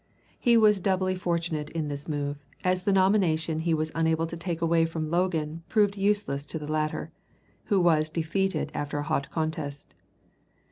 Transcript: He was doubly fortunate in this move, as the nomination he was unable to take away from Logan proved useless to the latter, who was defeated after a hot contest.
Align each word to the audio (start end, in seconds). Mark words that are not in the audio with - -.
He 0.39 0.57
was 0.57 0.79
doubly 0.79 1.15
fortunate 1.15 1.69
in 1.69 1.87
this 1.87 2.07
move, 2.07 2.43
as 2.63 2.85
the 2.85 2.91
nomination 2.91 3.59
he 3.59 3.73
was 3.75 3.91
unable 3.93 4.25
to 4.25 4.35
take 4.35 4.59
away 4.59 4.83
from 4.83 5.11
Logan 5.11 5.61
proved 5.69 5.95
useless 5.95 6.47
to 6.47 6.57
the 6.57 6.67
latter, 6.67 7.11
who 7.65 7.79
was 7.79 8.09
defeated 8.09 8.71
after 8.73 8.97
a 8.97 9.03
hot 9.03 9.29
contest. 9.29 9.93